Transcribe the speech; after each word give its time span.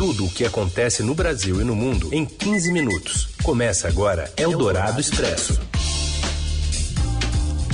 tudo 0.00 0.24
o 0.24 0.30
que 0.30 0.46
acontece 0.46 1.02
no 1.02 1.14
Brasil 1.14 1.60
e 1.60 1.64
no 1.64 1.76
mundo 1.76 2.08
em 2.10 2.24
15 2.24 2.72
minutos. 2.72 3.28
Começa 3.42 3.86
agora 3.86 4.32
Eldorado 4.34 4.98
Expresso. 4.98 5.60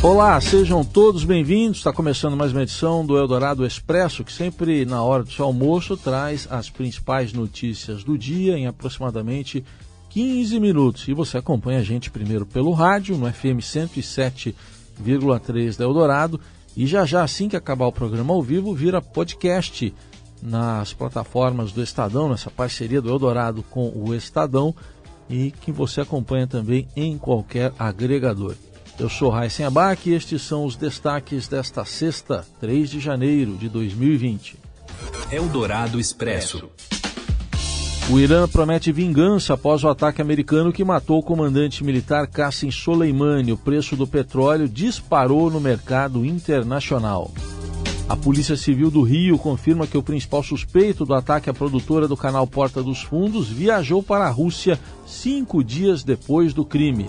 Olá, 0.02 0.40
sejam 0.40 0.84
todos 0.84 1.22
bem-vindos. 1.22 1.78
Está 1.78 1.92
começando 1.92 2.36
mais 2.36 2.50
uma 2.50 2.64
edição 2.64 3.06
do 3.06 3.16
Eldorado 3.16 3.64
Expresso, 3.64 4.24
que 4.24 4.32
sempre 4.32 4.84
na 4.84 5.04
hora 5.04 5.22
do 5.22 5.30
seu 5.30 5.44
almoço 5.44 5.96
traz 5.96 6.48
as 6.50 6.68
principais 6.68 7.32
notícias 7.32 8.02
do 8.02 8.18
dia 8.18 8.58
em 8.58 8.66
aproximadamente 8.66 9.64
15 10.10 10.58
minutos. 10.58 11.06
E 11.06 11.14
você 11.14 11.38
acompanha 11.38 11.78
a 11.78 11.84
gente 11.84 12.10
primeiro 12.10 12.44
pelo 12.44 12.72
rádio, 12.72 13.16
no 13.16 13.32
FM 13.32 13.62
107,3 13.62 15.76
da 15.76 15.84
Eldorado, 15.84 16.40
e 16.76 16.88
já 16.88 17.04
já, 17.04 17.22
assim 17.22 17.48
que 17.48 17.54
acabar 17.54 17.86
o 17.86 17.92
programa 17.92 18.34
ao 18.34 18.42
vivo, 18.42 18.74
vira 18.74 19.00
podcast 19.00 19.94
nas 20.46 20.92
plataformas 20.92 21.72
do 21.72 21.82
Estadão, 21.82 22.28
nessa 22.28 22.50
parceria 22.50 23.02
do 23.02 23.10
Eldorado 23.10 23.64
com 23.64 23.92
o 23.94 24.14
Estadão, 24.14 24.74
e 25.28 25.50
que 25.50 25.72
você 25.72 26.00
acompanha 26.00 26.46
também 26.46 26.86
em 26.94 27.18
qualquer 27.18 27.72
agregador. 27.76 28.54
Eu 28.98 29.10
sou 29.10 29.28
Raíssen 29.28 29.66
Abac 29.66 30.08
e 30.08 30.14
estes 30.14 30.40
são 30.40 30.64
os 30.64 30.76
destaques 30.76 31.48
desta 31.48 31.84
sexta, 31.84 32.46
3 32.60 32.88
de 32.88 33.00
janeiro 33.00 33.56
de 33.56 33.68
2020. 33.68 34.56
Eldorado 35.30 35.98
Expresso. 35.98 36.70
O 38.08 38.20
Irã 38.20 38.46
promete 38.46 38.92
vingança 38.92 39.54
após 39.54 39.82
o 39.82 39.88
ataque 39.88 40.22
americano 40.22 40.72
que 40.72 40.84
matou 40.84 41.18
o 41.18 41.22
comandante 41.22 41.82
militar 41.82 42.28
Qasem 42.28 42.70
Soleimani. 42.70 43.52
O 43.52 43.56
preço 43.56 43.96
do 43.96 44.06
petróleo 44.06 44.68
disparou 44.68 45.50
no 45.50 45.60
mercado 45.60 46.24
internacional. 46.24 47.32
A 48.08 48.14
Polícia 48.14 48.56
Civil 48.56 48.88
do 48.88 49.02
Rio 49.02 49.36
confirma 49.36 49.84
que 49.84 49.98
o 49.98 50.02
principal 50.02 50.40
suspeito 50.40 51.04
do 51.04 51.12
ataque 51.12 51.50
à 51.50 51.54
produtora 51.54 52.06
do 52.06 52.16
canal 52.16 52.46
Porta 52.46 52.80
dos 52.80 53.02
Fundos 53.02 53.48
viajou 53.48 54.00
para 54.00 54.26
a 54.26 54.30
Rússia 54.30 54.78
cinco 55.04 55.62
dias 55.62 56.04
depois 56.04 56.54
do 56.54 56.64
crime. 56.64 57.06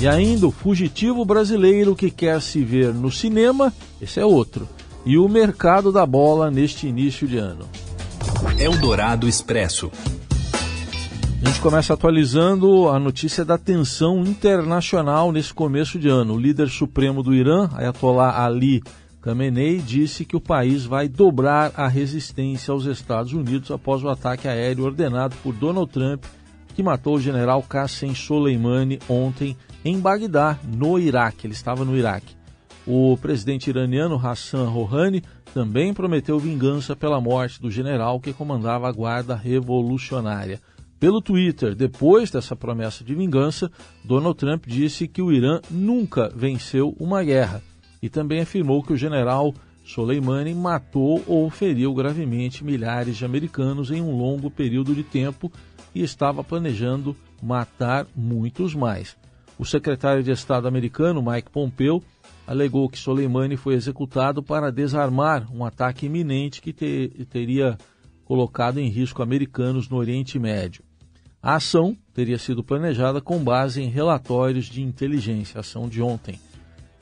E 0.00 0.08
ainda 0.08 0.46
o 0.46 0.50
fugitivo 0.50 1.26
brasileiro 1.26 1.94
que 1.94 2.10
quer 2.10 2.40
se 2.40 2.64
ver 2.64 2.94
no 2.94 3.12
cinema, 3.12 3.70
esse 4.00 4.18
é 4.18 4.24
outro. 4.24 4.66
E 5.04 5.18
o 5.18 5.28
mercado 5.28 5.92
da 5.92 6.06
bola 6.06 6.50
neste 6.50 6.86
início 6.86 7.28
de 7.28 7.36
ano. 7.36 7.68
Eldorado 8.58 9.28
Expresso. 9.28 9.92
A 11.42 11.46
gente 11.46 11.60
começa 11.60 11.92
atualizando 11.92 12.88
a 12.88 12.98
notícia 12.98 13.44
da 13.44 13.58
tensão 13.58 14.22
internacional 14.22 15.30
nesse 15.30 15.52
começo 15.52 15.98
de 15.98 16.08
ano. 16.08 16.34
O 16.34 16.40
líder 16.40 16.70
supremo 16.70 17.22
do 17.22 17.34
Irã, 17.34 17.68
Ayatollah 17.74 18.42
Ali 18.42 18.82
Khamenei, 19.24 19.78
disse 19.78 20.22
que 20.22 20.36
o 20.36 20.40
país 20.40 20.84
vai 20.84 21.08
dobrar 21.08 21.72
a 21.74 21.88
resistência 21.88 22.72
aos 22.72 22.84
Estados 22.84 23.32
Unidos 23.32 23.70
após 23.70 24.04
o 24.04 24.10
ataque 24.10 24.46
aéreo 24.46 24.84
ordenado 24.84 25.34
por 25.42 25.54
Donald 25.54 25.90
Trump, 25.90 26.26
que 26.74 26.82
matou 26.82 27.14
o 27.14 27.20
general 27.20 27.62
Qasem 27.62 28.14
Soleimani 28.14 28.98
ontem 29.08 29.56
em 29.82 29.98
Bagdá, 29.98 30.58
no 30.62 30.98
Iraque. 30.98 31.46
Ele 31.46 31.54
estava 31.54 31.86
no 31.86 31.96
Iraque. 31.96 32.36
O 32.86 33.16
presidente 33.16 33.70
iraniano 33.70 34.20
Hassan 34.22 34.68
Rouhani 34.68 35.22
também 35.54 35.94
prometeu 35.94 36.38
vingança 36.38 36.94
pela 36.94 37.18
morte 37.18 37.62
do 37.62 37.70
general 37.70 38.20
que 38.20 38.34
comandava 38.34 38.86
a 38.86 38.92
Guarda 38.92 39.34
Revolucionária. 39.34 40.60
Pelo 41.00 41.22
Twitter, 41.22 41.74
depois 41.74 42.30
dessa 42.30 42.54
promessa 42.54 43.02
de 43.02 43.14
vingança, 43.14 43.72
Donald 44.04 44.36
Trump 44.36 44.66
disse 44.66 45.08
que 45.08 45.22
o 45.22 45.32
Irã 45.32 45.62
nunca 45.70 46.30
venceu 46.36 46.94
uma 47.00 47.24
guerra 47.24 47.62
e 48.04 48.10
também 48.10 48.42
afirmou 48.42 48.82
que 48.82 48.92
o 48.92 48.98
general 48.98 49.54
Soleimani 49.82 50.52
matou 50.52 51.24
ou 51.26 51.48
feriu 51.48 51.94
gravemente 51.94 52.62
milhares 52.62 53.16
de 53.16 53.24
americanos 53.24 53.90
em 53.90 54.02
um 54.02 54.14
longo 54.14 54.50
período 54.50 54.94
de 54.94 55.02
tempo 55.02 55.50
e 55.94 56.02
estava 56.02 56.44
planejando 56.44 57.16
matar 57.42 58.06
muitos 58.14 58.74
mais. 58.74 59.16
O 59.58 59.64
secretário 59.64 60.22
de 60.22 60.30
Estado 60.30 60.68
americano, 60.68 61.22
Mike 61.22 61.50
Pompeo, 61.50 62.02
alegou 62.46 62.90
que 62.90 62.98
Soleimani 62.98 63.56
foi 63.56 63.72
executado 63.72 64.42
para 64.42 64.70
desarmar 64.70 65.50
um 65.50 65.64
ataque 65.64 66.04
iminente 66.04 66.60
que 66.60 66.74
te 66.74 67.26
teria 67.30 67.78
colocado 68.26 68.80
em 68.80 68.90
risco 68.90 69.22
americanos 69.22 69.88
no 69.88 69.96
Oriente 69.96 70.38
Médio. 70.38 70.84
A 71.42 71.54
ação 71.54 71.96
teria 72.12 72.36
sido 72.36 72.62
planejada 72.62 73.22
com 73.22 73.42
base 73.42 73.80
em 73.80 73.88
relatórios 73.88 74.66
de 74.66 74.82
inteligência, 74.82 75.60
ação 75.60 75.88
de 75.88 76.02
ontem. 76.02 76.38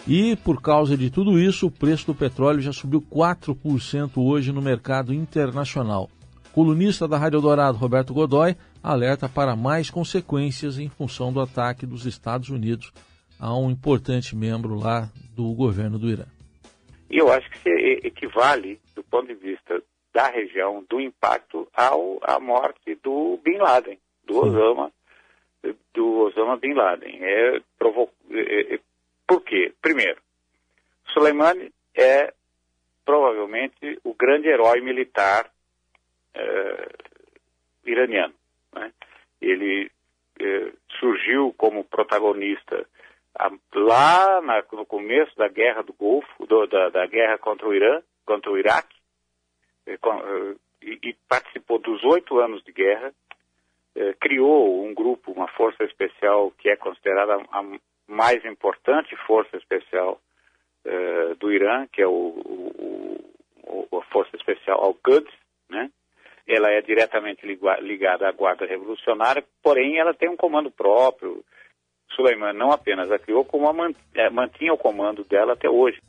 E 0.06 0.36
por 0.36 0.60
causa 0.60 0.96
de 0.96 1.10
tudo 1.10 1.38
isso, 1.38 1.66
o 1.66 1.70
preço 1.70 2.06
do 2.06 2.14
petróleo 2.14 2.60
já 2.60 2.72
subiu 2.72 3.00
4% 3.00 4.10
hoje 4.16 4.52
no 4.52 4.60
mercado 4.60 5.14
internacional. 5.14 6.10
Colunista 6.52 7.06
da 7.06 7.16
Rádio 7.16 7.40
Dourado, 7.40 7.78
Roberto 7.78 8.12
Godoy, 8.12 8.56
alerta 8.82 9.28
para 9.28 9.56
mais 9.56 9.90
consequências 9.90 10.78
em 10.78 10.88
função 10.88 11.32
do 11.32 11.40
ataque 11.40 11.86
dos 11.86 12.04
Estados 12.04 12.48
Unidos 12.50 12.92
a 13.40 13.56
um 13.56 13.70
importante 13.70 14.36
membro 14.36 14.74
lá 14.74 15.08
do 15.34 15.52
governo 15.54 15.98
do 15.98 16.08
Irã. 16.08 16.24
E 17.10 17.18
eu 17.18 17.32
acho 17.32 17.48
que 17.50 17.58
se 17.58 17.70
equivale, 18.06 18.80
do 18.94 19.02
ponto 19.04 19.28
de 19.28 19.34
vista 19.34 19.82
da 20.12 20.28
região, 20.28 20.84
do 20.88 21.00
impacto 21.00 21.66
ao, 21.74 22.18
à 22.22 22.38
morte 22.40 22.98
do 23.02 23.38
Bin 23.44 23.58
Laden 23.58 23.98
do 24.26 24.38
Osama, 24.38 24.92
do 25.94 26.18
Osama 26.20 26.56
Bin 26.56 26.74
Laden. 26.74 27.18
É, 27.20 27.60
provo... 27.78 28.10
É, 28.30 28.74
é, 28.74 28.80
por 29.32 29.44
quê? 29.44 29.72
Primeiro, 29.80 30.20
Soleimani 31.14 31.72
é 31.96 32.32
provavelmente 33.04 33.98
o 34.04 34.14
grande 34.14 34.48
herói 34.48 34.80
militar 34.80 35.50
é, 36.34 36.88
iraniano. 37.86 38.34
Né? 38.74 38.92
Ele 39.40 39.90
é, 40.38 40.72
surgiu 40.98 41.54
como 41.56 41.84
protagonista 41.84 42.86
a, 43.38 43.50
lá 43.74 44.40
na, 44.42 44.62
no 44.72 44.84
começo 44.84 45.34
da 45.36 45.48
guerra 45.48 45.82
do 45.82 45.94
Golfo, 45.94 46.46
do, 46.46 46.66
da, 46.66 46.90
da, 46.90 47.06
guerra 47.06 47.38
contra 47.38 47.66
o 47.66 47.74
Irã, 47.74 48.02
contra 48.26 48.50
o 48.50 48.58
Iraque, 48.58 48.96
é, 49.86 49.94
e, 50.82 50.98
e 51.02 51.16
participou 51.26 51.78
dos 51.78 52.04
oito 52.04 52.38
anos 52.38 52.62
de 52.64 52.72
guerra 52.72 53.12
eh, 53.94 54.14
criou 54.20 54.86
um 54.86 54.94
grupo, 54.94 55.32
uma 55.32 55.48
força 55.48 55.84
especial 55.84 56.50
que 56.52 56.70
é 56.70 56.76
considerada 56.76 57.34
a 57.50 57.62
mais 58.06 58.44
importante 58.44 59.16
força 59.26 59.56
especial 59.56 60.20
eh, 60.84 61.34
do 61.38 61.52
Irã, 61.52 61.86
que 61.92 62.02
é 62.02 62.06
o, 62.06 62.10
o, 62.10 63.86
o, 63.90 63.98
a 63.98 64.02
força 64.06 64.36
especial 64.36 64.82
Al-Quds, 64.82 65.32
né? 65.70 65.90
Ela 66.46 66.70
é 66.70 66.82
diretamente 66.82 67.46
ligada 67.46 68.28
à 68.28 68.32
Guarda 68.32 68.66
Revolucionária, 68.66 69.44
porém 69.62 69.98
ela 69.98 70.12
tem 70.12 70.28
um 70.28 70.36
comando 70.36 70.70
próprio. 70.70 71.44
Suleiman 72.16 72.52
não 72.52 72.72
apenas 72.72 73.10
a 73.12 73.18
criou, 73.18 73.44
como 73.44 73.68
a 73.70 73.90
eh, 74.14 74.28
mantinha 74.28 74.72
o 74.74 74.78
comando 74.78 75.24
dela 75.24 75.52
até 75.52 75.70
hoje. 75.70 76.00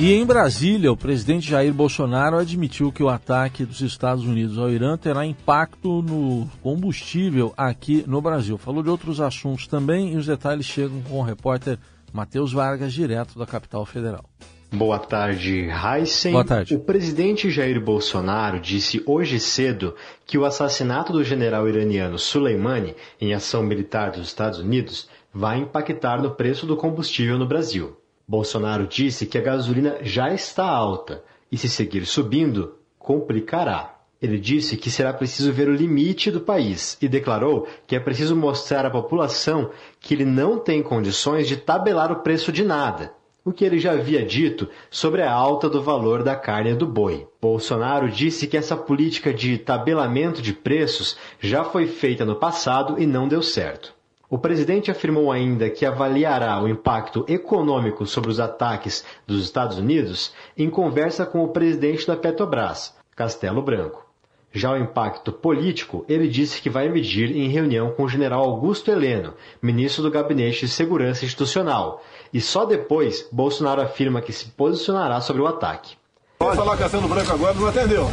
E 0.00 0.12
em 0.12 0.24
Brasília, 0.24 0.92
o 0.92 0.96
presidente 0.96 1.50
Jair 1.50 1.74
Bolsonaro 1.74 2.38
admitiu 2.38 2.92
que 2.92 3.02
o 3.02 3.08
ataque 3.08 3.64
dos 3.64 3.80
Estados 3.80 4.24
Unidos 4.24 4.56
ao 4.56 4.70
Irã 4.70 4.96
terá 4.96 5.26
impacto 5.26 6.02
no 6.02 6.48
combustível 6.62 7.52
aqui 7.56 8.04
no 8.06 8.22
Brasil. 8.22 8.56
Falou 8.56 8.80
de 8.80 8.88
outros 8.88 9.20
assuntos 9.20 9.66
também 9.66 10.12
e 10.12 10.16
os 10.16 10.26
detalhes 10.26 10.66
chegam 10.66 11.02
com 11.02 11.18
o 11.18 11.22
repórter 11.22 11.80
Matheus 12.12 12.52
Vargas, 12.52 12.92
direto 12.92 13.36
da 13.36 13.44
capital 13.44 13.84
federal. 13.84 14.24
Boa 14.72 15.00
tarde, 15.00 15.68
Heisen. 15.68 16.30
Boa 16.30 16.44
tarde. 16.44 16.76
O 16.76 16.78
presidente 16.78 17.50
Jair 17.50 17.80
Bolsonaro 17.80 18.60
disse 18.60 19.02
hoje 19.04 19.40
cedo 19.40 19.96
que 20.24 20.38
o 20.38 20.44
assassinato 20.44 21.12
do 21.12 21.24
general 21.24 21.68
iraniano 21.68 22.20
Soleimani 22.20 22.94
em 23.20 23.34
ação 23.34 23.64
militar 23.64 24.12
dos 24.12 24.28
Estados 24.28 24.60
Unidos 24.60 25.08
vai 25.34 25.58
impactar 25.58 26.22
no 26.22 26.36
preço 26.36 26.66
do 26.66 26.76
combustível 26.76 27.36
no 27.36 27.48
Brasil. 27.48 27.96
Bolsonaro 28.28 28.86
disse 28.86 29.24
que 29.24 29.38
a 29.38 29.40
gasolina 29.40 29.96
já 30.02 30.34
está 30.34 30.68
alta 30.68 31.24
e, 31.50 31.56
se 31.56 31.66
seguir 31.66 32.04
subindo, 32.04 32.74
complicará. 32.98 33.94
Ele 34.20 34.38
disse 34.38 34.76
que 34.76 34.90
será 34.90 35.14
preciso 35.14 35.50
ver 35.50 35.66
o 35.66 35.74
limite 35.74 36.30
do 36.30 36.42
país 36.42 36.98
e 37.00 37.08
declarou 37.08 37.66
que 37.86 37.96
é 37.96 38.00
preciso 38.00 38.36
mostrar 38.36 38.84
à 38.84 38.90
população 38.90 39.70
que 39.98 40.12
ele 40.12 40.26
não 40.26 40.58
tem 40.58 40.82
condições 40.82 41.48
de 41.48 41.56
tabelar 41.56 42.12
o 42.12 42.16
preço 42.16 42.52
de 42.52 42.62
nada, 42.62 43.14
o 43.42 43.50
que 43.50 43.64
ele 43.64 43.78
já 43.78 43.92
havia 43.92 44.22
dito 44.22 44.68
sobre 44.90 45.22
a 45.22 45.32
alta 45.32 45.70
do 45.70 45.80
valor 45.80 46.22
da 46.22 46.36
carne 46.36 46.74
do 46.74 46.86
boi. 46.86 47.26
Bolsonaro 47.40 48.10
disse 48.10 48.46
que 48.46 48.58
essa 48.58 48.76
política 48.76 49.32
de 49.32 49.56
tabelamento 49.56 50.42
de 50.42 50.52
preços 50.52 51.16
já 51.40 51.64
foi 51.64 51.86
feita 51.86 52.26
no 52.26 52.36
passado 52.36 53.00
e 53.00 53.06
não 53.06 53.26
deu 53.26 53.40
certo. 53.40 53.97
O 54.30 54.36
presidente 54.36 54.90
afirmou 54.90 55.32
ainda 55.32 55.70
que 55.70 55.86
avaliará 55.86 56.62
o 56.62 56.68
impacto 56.68 57.24
econômico 57.26 58.04
sobre 58.04 58.30
os 58.30 58.38
ataques 58.38 59.02
dos 59.26 59.42
Estados 59.42 59.78
Unidos 59.78 60.34
em 60.56 60.68
conversa 60.68 61.24
com 61.24 61.42
o 61.42 61.48
presidente 61.48 62.06
da 62.06 62.14
Petrobras, 62.14 62.94
Castelo 63.16 63.62
Branco. 63.62 64.06
Já 64.52 64.72
o 64.72 64.76
impacto 64.76 65.32
político, 65.32 66.04
ele 66.06 66.28
disse 66.28 66.60
que 66.60 66.68
vai 66.68 66.90
medir 66.90 67.34
em 67.34 67.48
reunião 67.48 67.90
com 67.92 68.04
o 68.04 68.08
general 68.08 68.44
Augusto 68.44 68.90
Heleno, 68.90 69.32
ministro 69.62 70.02
do 70.02 70.10
Gabinete 70.10 70.66
de 70.66 70.68
Segurança 70.68 71.24
Institucional, 71.24 72.02
e 72.32 72.40
só 72.40 72.66
depois 72.66 73.26
Bolsonaro 73.32 73.80
afirma 73.80 74.20
que 74.20 74.32
se 74.32 74.46
posicionará 74.46 75.22
sobre 75.22 75.40
o 75.40 75.46
ataque. 75.46 75.96
Pode 76.38 76.56
falar 76.56 76.76
Castelo 76.76 77.08
Branco 77.08 77.32
agora, 77.32 77.54
não 77.54 77.66
atendeu. 77.66 78.06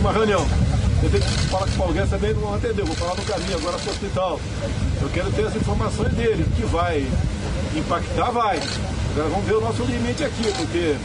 Uma 0.00 0.12
reunião. 0.12 0.40
Eu 1.02 1.10
tenho 1.10 1.22
que 1.22 1.30
falar 1.48 1.66
com 1.76 1.92
Guedes 1.92 2.10
também, 2.10 2.34
não 2.34 2.54
atendeu. 2.54 2.86
Vou 2.86 2.96
falar 2.96 3.14
no 3.14 3.22
caminho 3.22 3.56
agora 3.58 3.78
para 3.78 3.88
o 3.88 3.92
hospital. 3.92 4.40
Eu 5.02 5.08
quero 5.10 5.32
ter 5.32 5.46
as 5.46 5.56
informações 5.56 6.12
dele, 6.14 6.44
que 6.56 6.62
vai 6.66 7.06
impactar, 7.76 8.30
vai. 8.30 8.58
Agora 9.12 9.28
vamos 9.28 9.44
ver 9.44 9.54
o 9.54 9.60
nosso 9.60 9.82
limite 9.84 10.24
aqui, 10.24 10.52
porque 10.56 10.96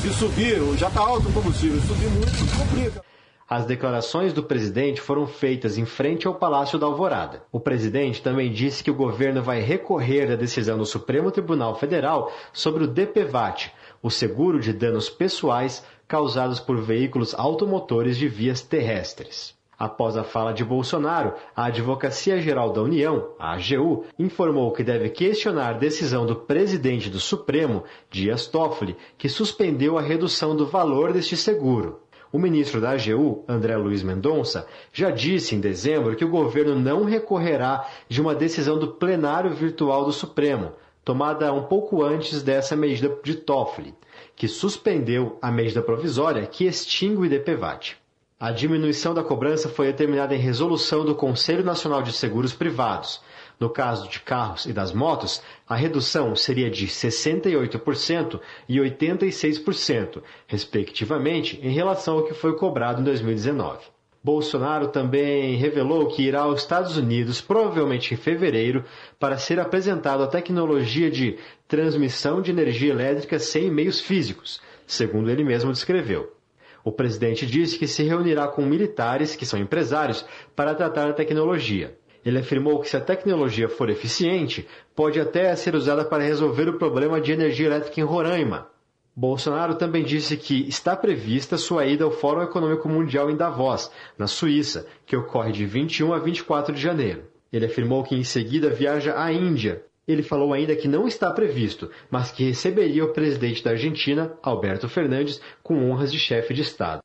se 0.00 0.10
subir, 0.14 0.60
já 0.78 0.88
está 0.88 1.00
alto 1.00 1.28
o 1.28 1.32
combustível, 1.32 1.80
se 1.80 1.86
subir 1.88 2.08
muito, 2.08 2.56
complica. 2.56 3.04
As 3.48 3.64
declarações 3.64 4.32
do 4.32 4.42
presidente 4.42 5.00
foram 5.00 5.24
feitas 5.24 5.78
em 5.78 5.84
frente 5.84 6.26
ao 6.26 6.34
Palácio 6.34 6.80
da 6.80 6.86
Alvorada. 6.86 7.44
O 7.52 7.60
presidente 7.60 8.20
também 8.20 8.52
disse 8.52 8.82
que 8.82 8.90
o 8.90 8.94
governo 8.94 9.40
vai 9.40 9.60
recorrer 9.60 10.26
da 10.26 10.34
decisão 10.34 10.76
do 10.76 10.84
Supremo 10.84 11.30
Tribunal 11.30 11.76
Federal 11.76 12.32
sobre 12.52 12.82
o 12.82 12.88
DPVAT, 12.88 13.72
o 14.02 14.10
seguro 14.10 14.58
de 14.58 14.72
danos 14.72 15.08
pessoais 15.08 15.84
causados 16.08 16.60
por 16.60 16.80
veículos 16.80 17.34
automotores 17.34 18.16
de 18.16 18.28
vias 18.28 18.62
terrestres. 18.62 19.56
Após 19.78 20.16
a 20.16 20.24
fala 20.24 20.54
de 20.54 20.64
Bolsonaro, 20.64 21.34
a 21.54 21.66
Advocacia 21.66 22.40
Geral 22.40 22.72
da 22.72 22.80
União, 22.80 23.32
a 23.38 23.52
AGU, 23.52 24.04
informou 24.18 24.72
que 24.72 24.82
deve 24.82 25.10
questionar 25.10 25.68
a 25.68 25.78
decisão 25.78 26.24
do 26.24 26.34
presidente 26.34 27.10
do 27.10 27.20
Supremo, 27.20 27.84
Dias 28.10 28.46
Toffoli, 28.46 28.96
que 29.18 29.28
suspendeu 29.28 29.98
a 29.98 30.00
redução 30.00 30.56
do 30.56 30.64
valor 30.66 31.12
deste 31.12 31.36
seguro. 31.36 32.00
O 32.32 32.38
ministro 32.38 32.80
da 32.80 32.92
AGU, 32.92 33.44
André 33.46 33.76
Luiz 33.76 34.02
Mendonça, 34.02 34.66
já 34.92 35.10
disse 35.10 35.54
em 35.54 35.60
dezembro 35.60 36.16
que 36.16 36.24
o 36.24 36.30
governo 36.30 36.74
não 36.74 37.04
recorrerá 37.04 37.86
de 38.08 38.20
uma 38.20 38.34
decisão 38.34 38.78
do 38.78 38.92
plenário 38.92 39.50
virtual 39.54 40.06
do 40.06 40.12
Supremo, 40.12 40.72
tomada 41.04 41.52
um 41.52 41.64
pouco 41.64 42.02
antes 42.02 42.42
dessa 42.42 42.74
medida 42.74 43.14
de 43.22 43.34
Toffoli, 43.34 43.94
que 44.36 44.46
suspendeu 44.46 45.38
a 45.40 45.50
medida 45.50 45.82
provisória 45.82 46.46
que 46.46 46.66
extingue 46.66 47.16
o 47.16 47.24
IDPVAT. 47.24 47.96
A 48.38 48.52
diminuição 48.52 49.14
da 49.14 49.24
cobrança 49.24 49.66
foi 49.66 49.86
determinada 49.86 50.34
em 50.34 50.38
resolução 50.38 51.06
do 51.06 51.14
Conselho 51.14 51.64
Nacional 51.64 52.02
de 52.02 52.12
Seguros 52.12 52.52
Privados. 52.52 53.22
No 53.58 53.70
caso 53.70 54.06
de 54.10 54.20
carros 54.20 54.66
e 54.66 54.74
das 54.74 54.92
motos, 54.92 55.42
a 55.66 55.74
redução 55.74 56.36
seria 56.36 56.70
de 56.70 56.86
68% 56.86 58.38
e 58.68 58.76
86%, 58.76 60.22
respectivamente, 60.46 61.58
em 61.62 61.70
relação 61.70 62.18
ao 62.18 62.24
que 62.24 62.34
foi 62.34 62.54
cobrado 62.54 63.00
em 63.00 63.04
2019. 63.04 63.95
Bolsonaro 64.26 64.88
também 64.88 65.54
revelou 65.54 66.08
que 66.08 66.24
irá 66.24 66.40
aos 66.40 66.62
Estados 66.62 66.96
Unidos, 66.96 67.40
provavelmente 67.40 68.12
em 68.12 68.16
fevereiro, 68.16 68.84
para 69.20 69.38
ser 69.38 69.60
apresentado 69.60 70.20
a 70.20 70.26
tecnologia 70.26 71.08
de 71.08 71.38
transmissão 71.68 72.42
de 72.42 72.50
energia 72.50 72.90
elétrica 72.90 73.38
sem 73.38 73.70
meios 73.70 74.00
físicos, 74.00 74.60
segundo 74.84 75.30
ele 75.30 75.44
mesmo 75.44 75.70
descreveu. 75.70 76.34
O 76.82 76.90
presidente 76.90 77.46
disse 77.46 77.78
que 77.78 77.86
se 77.86 78.02
reunirá 78.02 78.48
com 78.48 78.62
militares, 78.62 79.36
que 79.36 79.46
são 79.46 79.60
empresários, 79.60 80.26
para 80.56 80.74
tratar 80.74 81.08
a 81.08 81.12
tecnologia. 81.12 81.96
Ele 82.24 82.40
afirmou 82.40 82.80
que 82.80 82.88
se 82.88 82.96
a 82.96 83.00
tecnologia 83.00 83.68
for 83.68 83.88
eficiente, 83.90 84.66
pode 84.92 85.20
até 85.20 85.54
ser 85.54 85.76
usada 85.76 86.04
para 86.04 86.24
resolver 86.24 86.68
o 86.68 86.78
problema 86.78 87.20
de 87.20 87.30
energia 87.30 87.66
elétrica 87.66 88.00
em 88.00 88.04
Roraima, 88.04 88.66
Bolsonaro 89.16 89.76
também 89.76 90.04
disse 90.04 90.36
que 90.36 90.68
está 90.68 90.94
prevista 90.94 91.56
sua 91.56 91.86
ida 91.86 92.04
ao 92.04 92.10
Fórum 92.10 92.42
Econômico 92.42 92.86
Mundial 92.86 93.30
em 93.30 93.36
Davos, 93.36 93.90
na 94.18 94.26
Suíça, 94.26 94.86
que 95.06 95.16
ocorre 95.16 95.52
de 95.52 95.64
21 95.64 96.12
a 96.12 96.18
24 96.18 96.74
de 96.74 96.80
janeiro. 96.82 97.24
Ele 97.50 97.64
afirmou 97.64 98.04
que 98.04 98.14
em 98.14 98.22
seguida 98.22 98.68
viaja 98.68 99.18
à 99.18 99.32
Índia. 99.32 99.82
Ele 100.06 100.22
falou 100.22 100.52
ainda 100.52 100.76
que 100.76 100.86
não 100.86 101.08
está 101.08 101.30
previsto, 101.30 101.90
mas 102.10 102.30
que 102.30 102.44
receberia 102.44 103.04
o 103.06 103.12
presidente 103.14 103.64
da 103.64 103.70
Argentina, 103.70 104.34
Alberto 104.42 104.86
Fernandes, 104.86 105.40
com 105.62 105.90
honras 105.90 106.12
de 106.12 106.18
chefe 106.18 106.52
de 106.52 106.60
Estado. 106.60 107.00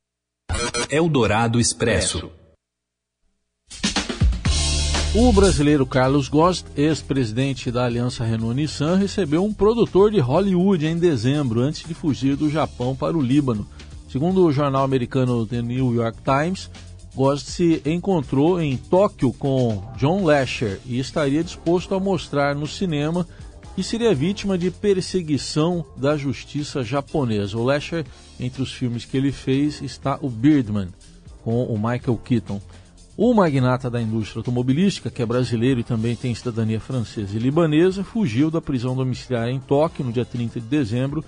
Eldorado 0.90 1.62
Expresso. 1.62 2.30
O 5.14 5.34
brasileiro 5.34 5.86
Carlos 5.86 6.30
Ghost, 6.30 6.66
ex-presidente 6.74 7.70
da 7.70 7.84
Aliança 7.84 8.24
Renault-Nissan, 8.24 8.96
recebeu 8.96 9.44
um 9.44 9.54
produtor 9.54 10.10
de 10.10 10.22
Hollywood 10.22 10.88
em 10.88 10.98
dezembro, 10.98 11.60
antes 11.60 11.86
de 11.86 11.94
fugir 11.94 12.38
do 12.38 12.50
Japão 12.50 12.96
para 12.96 13.18
o 13.18 13.22
Líbano. 13.22 13.68
Segundo 14.10 14.46
o 14.46 14.54
jornal 14.54 14.84
americano 14.84 15.46
The 15.46 15.62
New 15.62 15.94
York 15.94 16.20
Times, 16.24 16.70
Ghost 17.14 17.52
se 17.52 17.82
encontrou 17.86 18.62
em 18.62 18.78
Tóquio 18.78 19.34
com 19.34 19.84
John 19.98 20.24
Lasher 20.24 20.80
e 20.86 20.98
estaria 20.98 21.44
disposto 21.44 21.94
a 21.94 22.00
mostrar 22.00 22.56
no 22.56 22.66
cinema 22.66 23.28
que 23.76 23.84
seria 23.84 24.16
vítima 24.16 24.58
de 24.58 24.72
perseguição 24.72 25.86
da 25.98 26.16
justiça 26.16 26.86
japonesa. 26.86 27.58
O 27.58 27.66
Lasher, 27.66 28.06
entre 28.40 28.62
os 28.62 28.72
filmes 28.72 29.04
que 29.04 29.18
ele 29.18 29.34
fez, 29.34 29.82
está 29.82 30.18
o 30.22 30.30
Birdman, 30.30 30.88
com 31.44 31.66
o 31.66 31.76
Michael 31.76 32.18
Keaton. 32.24 32.62
O 33.18 33.34
magnata 33.34 33.90
da 33.90 34.02
indústria 34.02 34.40
automobilística, 34.40 35.12
que 35.12 35.22
é 35.22 35.26
brasileiro 35.26 35.82
e 35.82 35.84
também 35.84 36.16
tem 36.16 36.34
cidadania 36.34 36.80
francesa 36.80 37.36
e 37.36 37.40
libanesa, 37.40 38.06
fugiu 38.06 38.50
da 38.50 38.62
prisão 38.62 38.96
domiciliar 38.96 39.50
em 39.50 39.60
Tóquio 39.60 40.06
no 40.06 40.14
dia 40.14 40.24
30 40.24 40.62
de 40.62 40.68
dezembro 40.68 41.24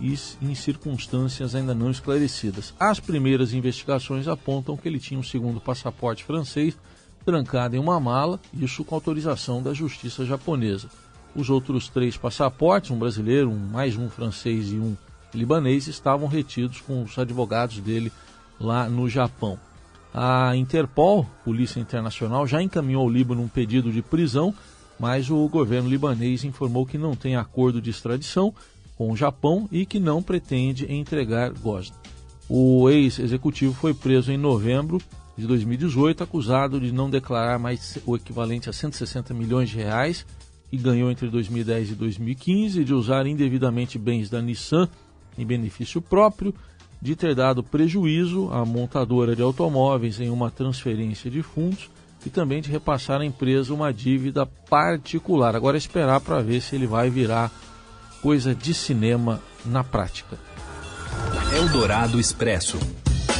e 0.00 0.14
em 0.40 0.54
circunstâncias 0.54 1.54
ainda 1.54 1.74
não 1.74 1.90
esclarecidas. 1.90 2.72
As 2.80 3.00
primeiras 3.00 3.52
investigações 3.52 4.26
apontam 4.26 4.76
que 4.76 4.88
ele 4.88 4.98
tinha 4.98 5.20
um 5.20 5.22
segundo 5.22 5.60
passaporte 5.60 6.24
francês 6.24 6.76
trancado 7.24 7.76
em 7.76 7.78
uma 7.78 8.00
mala, 8.00 8.40
isso 8.54 8.84
com 8.84 8.94
autorização 8.94 9.62
da 9.62 9.74
justiça 9.74 10.24
japonesa. 10.24 10.88
Os 11.34 11.50
outros 11.50 11.88
três 11.88 12.16
passaportes, 12.16 12.90
um 12.90 12.98
brasileiro, 12.98 13.50
um, 13.50 13.58
mais 13.58 13.94
um 13.96 14.08
francês 14.08 14.72
e 14.72 14.76
um 14.76 14.96
libanês, 15.34 15.86
estavam 15.86 16.28
retidos 16.28 16.80
com 16.80 17.02
os 17.02 17.18
advogados 17.18 17.78
dele 17.80 18.10
lá 18.58 18.88
no 18.88 19.06
Japão. 19.06 19.58
A 20.12 20.56
Interpol, 20.56 21.26
Polícia 21.44 21.80
Internacional, 21.80 22.46
já 22.46 22.62
encaminhou 22.62 23.02
ao 23.02 23.10
Líbano 23.10 23.42
um 23.42 23.48
pedido 23.48 23.92
de 23.92 24.02
prisão, 24.02 24.54
mas 24.98 25.30
o 25.30 25.46
governo 25.48 25.88
libanês 25.88 26.44
informou 26.44 26.86
que 26.86 26.96
não 26.96 27.14
tem 27.14 27.36
acordo 27.36 27.80
de 27.80 27.90
extradição 27.90 28.54
com 28.96 29.10
o 29.10 29.16
Japão 29.16 29.68
e 29.70 29.84
que 29.84 30.00
não 30.00 30.22
pretende 30.22 30.90
entregar 30.90 31.50
Gosn. 31.52 31.92
O 32.48 32.88
ex-executivo 32.88 33.74
foi 33.74 33.92
preso 33.92 34.32
em 34.32 34.38
novembro 34.38 35.00
de 35.36 35.46
2018, 35.46 36.24
acusado 36.24 36.80
de 36.80 36.92
não 36.92 37.10
declarar 37.10 37.58
mais 37.58 37.98
o 38.06 38.16
equivalente 38.16 38.70
a 38.70 38.72
160 38.72 39.34
milhões 39.34 39.68
de 39.68 39.76
reais 39.76 40.24
que 40.70 40.76
ganhou 40.76 41.10
entre 41.10 41.28
2010 41.28 41.90
e 41.90 41.94
2015, 41.94 42.84
de 42.84 42.94
usar 42.94 43.26
indevidamente 43.26 43.98
bens 43.98 44.28
da 44.28 44.40
Nissan 44.40 44.88
em 45.38 45.44
benefício 45.44 46.00
próprio 46.00 46.54
de 47.00 47.14
ter 47.14 47.34
dado 47.34 47.62
prejuízo 47.62 48.50
à 48.52 48.64
montadora 48.64 49.36
de 49.36 49.42
automóveis 49.42 50.20
em 50.20 50.30
uma 50.30 50.50
transferência 50.50 51.30
de 51.30 51.42
fundos 51.42 51.90
e 52.24 52.30
também 52.30 52.60
de 52.60 52.70
repassar 52.70 53.20
à 53.20 53.24
empresa 53.24 53.72
uma 53.72 53.92
dívida 53.92 54.46
particular. 54.46 55.54
Agora 55.54 55.76
é 55.76 55.78
esperar 55.78 56.20
para 56.20 56.42
ver 56.42 56.60
se 56.60 56.74
ele 56.74 56.86
vai 56.86 57.08
virar 57.08 57.50
coisa 58.20 58.54
de 58.54 58.74
cinema 58.74 59.40
na 59.64 59.84
prática. 59.84 60.38
Eldorado 61.54 62.18
Expresso. 62.18 62.78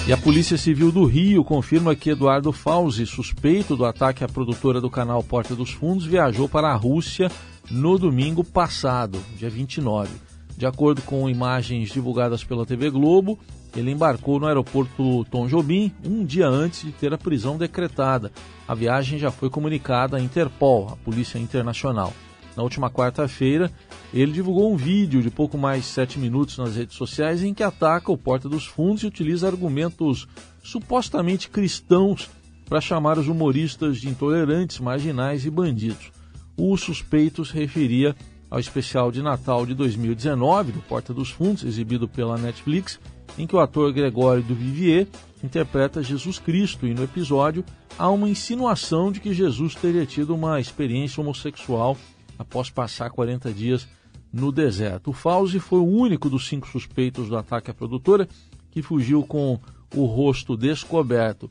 E 0.06 0.12
a 0.12 0.16
Polícia 0.16 0.56
Civil 0.56 0.92
do 0.92 1.04
Rio 1.04 1.42
confirma 1.42 1.96
que 1.96 2.10
Eduardo 2.10 2.52
Fauzi, 2.52 3.04
suspeito 3.04 3.74
do 3.74 3.84
ataque 3.84 4.22
à 4.22 4.28
produtora 4.28 4.80
do 4.80 4.88
canal 4.88 5.20
Porta 5.20 5.56
dos 5.56 5.72
Fundos, 5.72 6.06
viajou 6.06 6.48
para 6.48 6.68
a 6.68 6.76
Rússia 6.76 7.28
no 7.68 7.98
domingo 7.98 8.44
passado, 8.44 9.18
dia 9.36 9.50
29. 9.50 10.08
De 10.56 10.64
acordo 10.64 11.02
com 11.02 11.28
imagens 11.28 11.90
divulgadas 11.90 12.42
pela 12.42 12.64
TV 12.64 12.88
Globo, 12.88 13.38
ele 13.76 13.90
embarcou 13.90 14.40
no 14.40 14.46
aeroporto 14.46 15.24
Tom 15.30 15.46
Jobim 15.46 15.92
um 16.02 16.24
dia 16.24 16.48
antes 16.48 16.82
de 16.82 16.92
ter 16.92 17.12
a 17.12 17.18
prisão 17.18 17.58
decretada. 17.58 18.32
A 18.66 18.74
viagem 18.74 19.18
já 19.18 19.30
foi 19.30 19.50
comunicada 19.50 20.16
à 20.16 20.20
Interpol, 20.20 20.88
a 20.88 20.96
Polícia 20.96 21.38
Internacional. 21.38 22.12
Na 22.56 22.62
última 22.62 22.90
quarta-feira, 22.90 23.70
ele 24.14 24.32
divulgou 24.32 24.72
um 24.72 24.76
vídeo 24.76 25.20
de 25.20 25.30
pouco 25.30 25.58
mais 25.58 25.82
de 25.82 25.88
sete 25.88 26.18
minutos 26.18 26.56
nas 26.56 26.74
redes 26.74 26.96
sociais 26.96 27.42
em 27.42 27.52
que 27.52 27.62
ataca 27.62 28.10
o 28.10 28.16
Porta 28.16 28.48
dos 28.48 28.64
Fundos 28.64 29.02
e 29.02 29.06
utiliza 29.06 29.46
argumentos 29.46 30.26
supostamente 30.62 31.50
cristãos 31.50 32.30
para 32.66 32.80
chamar 32.80 33.18
os 33.18 33.28
humoristas 33.28 33.98
de 33.98 34.08
intolerantes, 34.08 34.80
marginais 34.80 35.44
e 35.44 35.50
bandidos. 35.50 36.10
O 36.56 36.74
suspeito 36.78 37.44
se 37.44 37.52
referia 37.52 38.16
ao 38.50 38.58
especial 38.60 39.10
de 39.10 39.22
Natal 39.22 39.66
de 39.66 39.74
2019 39.74 40.72
do 40.72 40.80
Porta 40.80 41.12
dos 41.12 41.30
Fundos, 41.30 41.64
exibido 41.64 42.06
pela 42.06 42.38
Netflix, 42.38 43.00
em 43.38 43.46
que 43.46 43.56
o 43.56 43.60
ator 43.60 43.92
Gregório 43.92 44.42
do 44.42 44.54
Vivier 44.54 45.06
interpreta 45.42 46.02
Jesus 46.02 46.38
Cristo 46.38 46.86
e 46.86 46.94
no 46.94 47.04
episódio 47.04 47.64
há 47.98 48.08
uma 48.08 48.28
insinuação 48.28 49.10
de 49.10 49.20
que 49.20 49.34
Jesus 49.34 49.74
teria 49.74 50.06
tido 50.06 50.34
uma 50.34 50.60
experiência 50.60 51.20
homossexual 51.20 51.96
após 52.38 52.70
passar 52.70 53.10
40 53.10 53.52
dias 53.52 53.88
no 54.32 54.52
deserto. 54.52 55.10
O 55.10 55.14
Fauzi 55.14 55.58
foi 55.58 55.78
o 55.78 55.86
único 55.86 56.28
dos 56.28 56.46
cinco 56.46 56.68
suspeitos 56.68 57.28
do 57.28 57.36
ataque 57.36 57.70
à 57.70 57.74
produtora 57.74 58.28
que 58.70 58.82
fugiu 58.82 59.22
com 59.22 59.58
o 59.94 60.04
rosto 60.04 60.56
descoberto. 60.56 61.48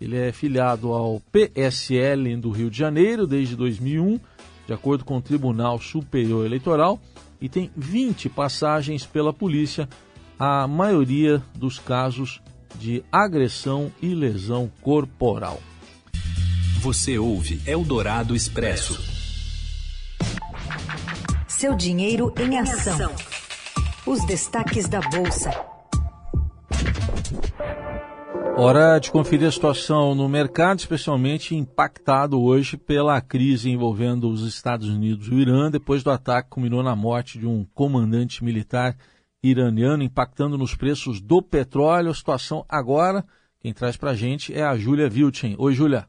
Ele 0.00 0.16
é 0.16 0.30
filiado 0.30 0.92
ao 0.92 1.20
PSL 1.32 2.36
do 2.36 2.50
Rio 2.50 2.70
de 2.70 2.78
Janeiro 2.78 3.26
desde 3.26 3.56
2001 3.56 4.20
de 4.68 4.74
acordo 4.74 5.02
com 5.02 5.16
o 5.16 5.22
Tribunal 5.22 5.80
Superior 5.80 6.44
Eleitoral, 6.44 7.00
e 7.40 7.48
tem 7.48 7.70
20 7.74 8.28
passagens 8.28 9.06
pela 9.06 9.32
polícia 9.32 9.88
a 10.38 10.68
maioria 10.68 11.42
dos 11.54 11.78
casos 11.78 12.42
de 12.78 13.02
agressão 13.10 13.90
e 14.02 14.14
lesão 14.14 14.70
corporal. 14.82 15.58
Você 16.82 17.18
ouve 17.18 17.62
Eldorado 17.66 18.36
Expresso. 18.36 19.02
Seu 21.48 21.74
dinheiro 21.74 22.32
em 22.38 22.58
ação. 22.58 23.10
Os 24.04 24.24
destaques 24.26 24.86
da 24.86 25.00
Bolsa. 25.00 25.77
Hora 28.60 28.98
de 28.98 29.12
conferir 29.12 29.46
a 29.46 29.52
situação 29.52 30.16
no 30.16 30.28
mercado, 30.28 30.80
especialmente 30.80 31.54
impactado 31.54 32.42
hoje 32.42 32.76
pela 32.76 33.20
crise 33.20 33.70
envolvendo 33.70 34.28
os 34.28 34.44
Estados 34.44 34.88
Unidos 34.88 35.28
e 35.28 35.34
o 35.34 35.38
Irã, 35.38 35.70
depois 35.70 36.02
do 36.02 36.10
ataque 36.10 36.48
que 36.48 36.54
culminou 36.54 36.82
na 36.82 36.96
morte 36.96 37.38
de 37.38 37.46
um 37.46 37.64
comandante 37.72 38.42
militar 38.42 38.96
iraniano, 39.40 40.02
impactando 40.02 40.58
nos 40.58 40.74
preços 40.74 41.20
do 41.20 41.40
petróleo. 41.40 42.10
A 42.10 42.14
situação 42.14 42.64
agora, 42.68 43.22
quem 43.60 43.72
traz 43.72 43.96
para 43.96 44.10
a 44.10 44.16
gente 44.16 44.52
é 44.52 44.64
a 44.64 44.76
Júlia 44.76 45.08
Vilchen. 45.08 45.54
Oi, 45.56 45.72
Júlia. 45.72 46.06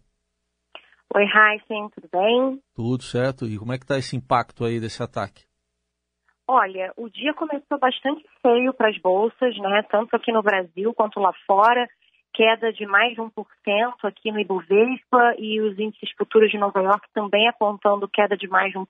Oi, 1.14 1.24
Heisen, 1.24 1.88
tudo 1.94 2.10
bem? 2.12 2.60
Tudo 2.74 3.04
certo. 3.04 3.46
E 3.46 3.60
como 3.60 3.74
é 3.74 3.78
que 3.78 3.84
está 3.84 4.00
esse 4.00 4.16
impacto 4.16 4.66
aí 4.66 4.80
desse 4.80 5.04
ataque? 5.04 5.44
Olha, 6.48 6.92
o 6.98 7.08
dia 7.10 7.32
começou 7.36 7.78
bastante 7.78 8.26
feio 8.42 8.74
para 8.74 8.90
as 8.90 8.98
bolsas, 8.98 9.56
né? 9.60 9.84
Tanto 9.84 10.16
aqui 10.16 10.32
no 10.32 10.42
Brasil 10.42 10.92
quanto 10.96 11.20
lá 11.20 11.32
fora. 11.46 11.88
Queda 12.40 12.72
de 12.72 12.86
mais 12.86 13.16
de 13.16 13.22
1% 13.22 13.34
aqui 14.04 14.32
no 14.32 14.40
Ibovespa 14.40 15.36
e 15.38 15.60
os 15.60 15.78
índices 15.78 16.10
futuros 16.18 16.50
de 16.50 16.58
Nova 16.58 16.80
York 16.80 17.06
também 17.14 17.50
apontando 17.50 18.08
queda 18.08 18.38
de 18.38 18.48
mais 18.48 18.72
de 18.72 18.80
1%. 18.80 18.88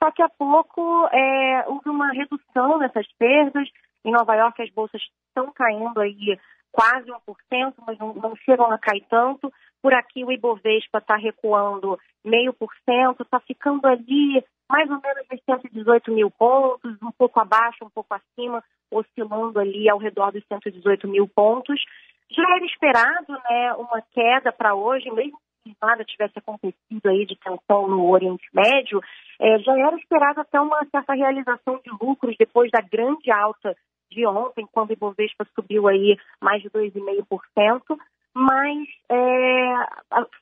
Só 0.00 0.12
que 0.12 0.22
há 0.22 0.28
pouco 0.28 1.08
é, 1.12 1.64
houve 1.66 1.88
uma 1.90 2.12
redução 2.12 2.78
nessas 2.78 3.04
perdas. 3.18 3.68
Em 4.04 4.12
Nova 4.12 4.36
York 4.36 4.62
as 4.62 4.70
bolsas 4.70 5.02
estão 5.26 5.52
caindo 5.52 6.00
aí 6.00 6.38
quase 6.70 7.10
1%, 7.10 7.74
mas 7.84 7.98
não, 7.98 8.14
não 8.14 8.36
chegam 8.36 8.70
a 8.70 8.78
cair 8.78 9.04
tanto. 9.10 9.52
Por 9.82 9.92
aqui 9.92 10.24
o 10.24 10.30
Ibovespa 10.30 10.98
está 10.98 11.16
recuando 11.16 11.98
meio 12.24 12.52
por 12.52 12.72
cento, 12.84 13.24
está 13.24 13.40
ficando 13.40 13.88
ali 13.88 14.40
mais 14.70 14.88
ou 14.88 15.00
menos 15.00 15.26
nos 15.28 15.40
118 15.44 16.12
mil 16.12 16.30
pontos, 16.30 16.96
um 17.02 17.10
pouco 17.10 17.40
abaixo, 17.40 17.84
um 17.84 17.90
pouco 17.90 18.14
acima, 18.14 18.62
oscilando 18.88 19.58
ali 19.58 19.90
ao 19.90 19.98
redor 19.98 20.30
dos 20.30 20.44
118 20.46 21.08
mil 21.08 21.26
pontos. 21.26 21.82
Já 22.30 22.42
era 22.56 22.64
esperado 22.64 23.32
né, 23.32 23.74
uma 23.74 24.02
queda 24.12 24.52
para 24.52 24.74
hoje, 24.74 25.10
mesmo 25.10 25.38
que 25.64 25.74
nada 25.82 26.04
tivesse 26.04 26.38
acontecido 26.38 27.06
aí 27.06 27.26
de 27.26 27.36
tensão 27.36 27.86
no 27.86 28.08
Oriente 28.08 28.48
Médio, 28.52 29.00
é, 29.38 29.58
já 29.58 29.78
era 29.78 29.96
esperado 29.96 30.40
até 30.40 30.60
uma 30.60 30.84
certa 30.90 31.14
realização 31.14 31.80
de 31.84 31.90
lucros 32.00 32.36
depois 32.38 32.70
da 32.70 32.80
grande 32.80 33.30
alta 33.30 33.76
de 34.10 34.26
ontem, 34.26 34.66
quando 34.72 34.90
o 34.90 34.92
Ibovespa 34.92 35.46
subiu 35.54 35.86
aí 35.86 36.16
mais 36.40 36.62
de 36.62 36.70
2,5%, 36.70 37.98
mas 38.34 38.88
é, 39.08 39.74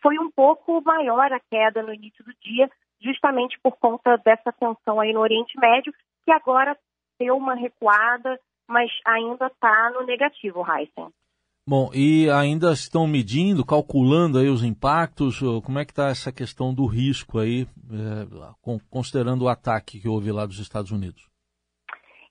foi 0.02 0.18
um 0.18 0.30
pouco 0.30 0.83
maior 0.83 1.33
a 1.33 1.40
queda 1.40 1.83
no 1.83 1.92
início 1.92 2.25
do 2.25 2.33
dia, 2.42 2.71
justamente 3.00 3.59
por 3.61 3.76
conta 3.76 4.16
dessa 4.18 4.52
tensão 4.52 5.00
aí 5.00 5.12
no 5.12 5.21
Oriente 5.21 5.59
Médio, 5.59 5.92
que 6.25 6.33
agora 6.33 6.76
deu 7.18 7.37
uma 7.37 7.54
recuada, 7.54 8.38
mas 8.66 8.90
ainda 9.04 9.47
está 9.47 9.90
no 9.90 10.04
negativo, 10.04 10.64
Heisen. 10.66 11.12
Bom, 11.68 11.90
e 11.92 12.30
ainda 12.30 12.72
estão 12.72 13.06
medindo, 13.06 13.62
calculando 13.62 14.38
aí 14.38 14.48
os 14.48 14.64
impactos? 14.64 15.40
Como 15.66 15.78
é 15.78 15.84
que 15.84 15.92
está 15.92 16.08
essa 16.08 16.32
questão 16.32 16.72
do 16.72 16.87
risco 16.87 17.38
aí, 17.38 17.66
é, 17.92 18.80
considerando 18.88 19.44
o 19.44 19.50
ataque 19.50 20.00
que 20.00 20.08
houve 20.08 20.32
lá 20.32 20.46
dos 20.46 20.60
Estados 20.60 20.90
Unidos? 20.90 21.28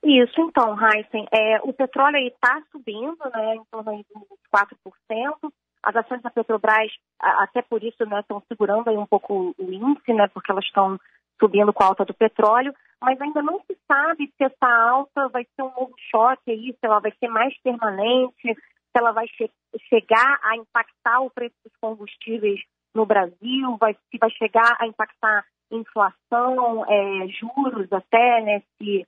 Isso, 0.04 0.42
então, 0.42 0.76
Heisen, 0.82 1.28
é, 1.32 1.60
o 1.62 1.72
petróleo 1.72 2.18
está 2.18 2.64
subindo, 2.72 3.16
né, 3.32 3.58
em 3.58 3.64
torno 3.70 3.98
de 3.98 4.06
4%. 4.52 5.54
As 5.84 5.96
ações 5.96 6.24
da 6.24 6.32
Petrobras, 6.32 6.92
até 7.20 7.62
por 7.62 7.84
isso, 7.84 8.04
né, 8.08 8.22
estão 8.22 8.42
segurando 8.48 8.90
aí 8.90 8.98
um 8.98 9.06
pouco 9.06 9.54
o 9.56 9.72
índice, 9.72 10.14
né, 10.14 10.28
porque 10.34 10.52
elas 10.52 10.66
estão 10.66 11.00
subindo 11.40 11.72
com 11.72 11.84
a 11.84 11.88
alta 11.88 12.04
do 12.04 12.14
petróleo, 12.16 12.74
mas 13.00 13.22
ainda 13.22 13.44
não 13.44 13.60
se 13.60 13.78
sabe 13.88 14.34
se 14.36 14.44
essa 14.44 14.68
alta 14.90 15.30
vai 15.30 15.46
ser 15.56 15.62
um 15.62 15.72
novo 15.80 15.94
choque 16.10 16.50
aí, 16.50 16.74
se 16.74 16.80
ela 16.82 17.00
vai 17.00 17.14
ser 17.20 17.28
mais 17.28 17.56
permanente, 17.62 18.58
se 18.98 19.00
ela 19.00 19.12
vai 19.12 19.28
che 19.28 19.52
chegar 19.90 20.40
a 20.44 20.58
impactar 20.58 21.22
o 21.22 21.30
preço 21.30 21.56
dos 21.64 21.74
combustíveis 21.80 22.60
no 22.96 23.06
Brasil, 23.06 23.78
vai, 23.80 23.94
se 23.94 24.18
vai 24.18 24.32
chegar 24.32 24.76
a 24.80 24.88
impactar 24.88 25.46
inflação, 25.72 26.86
é, 26.90 27.28
juros 27.28 27.92
até, 27.92 28.42
né, 28.42 28.64
se 28.78 29.06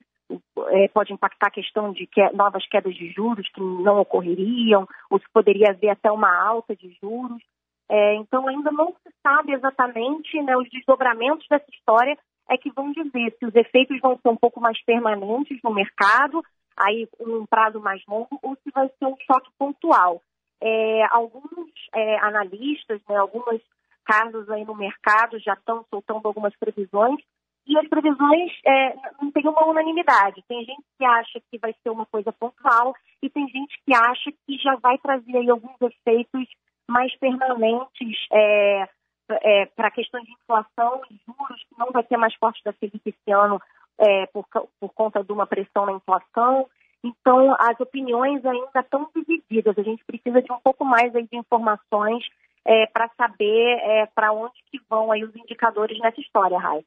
é, 0.68 0.88
pode 0.88 1.12
impactar 1.12 1.48
a 1.48 1.52
questão 1.52 1.92
de 1.92 2.06
que, 2.06 2.22
novas 2.30 2.64
quedas 2.68 2.94
de 2.94 3.10
juros 3.10 3.48
que 3.48 3.60
não 3.60 3.98
ocorreriam, 3.98 4.86
ou 5.10 5.18
se 5.18 5.26
poderia 5.32 5.70
haver 5.70 5.90
até 5.90 6.10
uma 6.12 6.32
alta 6.46 6.76
de 6.76 6.96
juros. 7.02 7.42
É, 7.90 8.14
então, 8.16 8.46
ainda 8.46 8.70
não 8.70 8.92
se 8.92 9.12
sabe 9.26 9.52
exatamente 9.52 10.40
né, 10.42 10.56
os 10.56 10.68
desdobramentos 10.70 11.46
dessa 11.48 11.66
história 11.70 12.16
é 12.48 12.56
que 12.56 12.70
vão 12.70 12.92
dizer 12.92 13.34
se 13.38 13.46
os 13.46 13.54
efeitos 13.54 13.98
vão 14.00 14.18
ser 14.18 14.28
um 14.28 14.36
pouco 14.36 14.60
mais 14.60 14.80
permanentes 14.84 15.58
no 15.64 15.72
mercado, 15.72 16.42
aí 16.76 17.08
um 17.20 17.44
prazo 17.46 17.80
mais 17.80 18.02
longo, 18.06 18.38
ou 18.42 18.56
se 18.56 18.70
vai 18.72 18.88
ser 18.88 19.06
um 19.06 19.16
choque 19.26 19.50
pontual. 19.58 20.22
É, 20.62 21.04
alguns 21.10 21.70
é, 21.94 22.18
analistas, 22.18 23.00
né, 23.08 23.16
algumas 23.16 23.60
casas 24.04 24.48
aí 24.50 24.64
no 24.64 24.74
mercado 24.74 25.38
já 25.38 25.54
estão 25.54 25.84
soltando 25.90 26.26
algumas 26.26 26.54
previsões 26.56 27.20
e 27.66 27.78
as 27.78 27.86
previsões 27.88 28.50
é, 28.66 28.94
não 29.20 29.30
tem 29.30 29.46
uma 29.46 29.66
unanimidade. 29.66 30.42
Tem 30.48 30.64
gente 30.64 30.82
que 30.98 31.04
acha 31.04 31.40
que 31.50 31.58
vai 31.58 31.74
ser 31.82 31.90
uma 31.90 32.06
coisa 32.06 32.32
pontual 32.32 32.94
e 33.22 33.30
tem 33.30 33.46
gente 33.48 33.80
que 33.84 33.94
acha 33.94 34.32
que 34.46 34.58
já 34.58 34.76
vai 34.76 34.98
trazer 34.98 35.36
aí 35.36 35.48
alguns 35.48 35.80
efeitos 35.80 36.48
mais 36.88 37.16
permanentes 37.18 38.26
é, 38.32 38.88
é, 39.30 39.66
para 39.66 39.90
questões 39.90 40.24
de 40.24 40.32
inflação 40.32 41.00
e 41.10 41.20
juros, 41.24 41.62
que 41.62 41.78
não 41.78 41.92
vai 41.92 42.04
ser 42.04 42.16
mais 42.16 42.34
forte 42.34 42.60
da 42.64 42.72
Selic 42.72 43.00
esse 43.06 43.30
ano 43.30 43.60
é, 44.00 44.26
por, 44.26 44.44
por 44.80 44.92
conta 44.94 45.22
de 45.22 45.30
uma 45.30 45.46
pressão 45.46 45.84
na 45.84 45.92
inflação. 45.92 46.66
Então, 47.04 47.54
as 47.58 47.78
opiniões 47.78 48.44
ainda 48.44 48.80
estão 48.80 49.08
divididas. 49.14 49.78
A 49.78 49.82
gente 49.82 50.04
precisa 50.04 50.42
de 50.42 50.52
um 50.52 50.58
pouco 50.62 50.84
mais 50.84 51.14
aí 51.14 51.26
de 51.30 51.36
informações 51.36 52.24
é, 52.64 52.86
para 52.86 53.10
saber 53.16 53.78
é, 53.82 54.06
para 54.06 54.32
onde 54.32 54.54
que 54.70 54.80
vão 54.88 55.12
aí 55.12 55.24
os 55.24 55.34
indicadores 55.36 55.98
nessa 56.00 56.20
história, 56.20 56.58
Raíssa. 56.58 56.86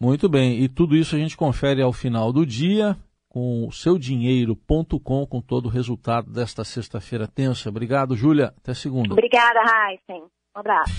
Muito 0.00 0.28
bem, 0.28 0.60
e 0.60 0.68
tudo 0.68 0.96
isso 0.96 1.14
a 1.14 1.18
gente 1.18 1.36
confere 1.36 1.82
ao 1.82 1.92
final 1.92 2.32
do 2.32 2.46
dia 2.46 2.96
com 3.28 3.66
o 3.66 3.70
seudinheiro.com 3.70 5.26
com 5.26 5.40
todo 5.40 5.66
o 5.66 5.68
resultado 5.68 6.32
desta 6.32 6.64
sexta-feira 6.64 7.28
tensa. 7.28 7.68
Obrigado, 7.68 8.16
Júlia. 8.16 8.54
Até 8.56 8.72
segunda. 8.72 9.12
Obrigada, 9.12 9.60
Heisen. 9.60 10.24
Um 10.56 10.60
abraço. 10.60 10.92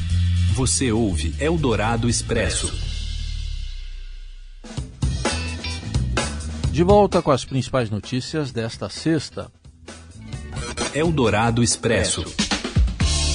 Você 0.55 0.91
ouve 0.91 1.34
Eldorado 1.43 2.08
Expresso. 2.08 2.90
De 6.72 6.84
volta 6.84 7.22
com 7.22 7.32
as 7.32 7.44
principais 7.44 7.90
notícias 7.90 8.54
desta 8.54 8.88
sexta. 8.90 9.51
Eldorado 10.96 11.62
Expresso. 11.62 12.24